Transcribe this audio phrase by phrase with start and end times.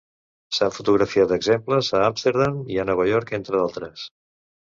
[0.57, 4.09] S'han fotografiat exemples a Amsterdam i Nova York, entre d'altres.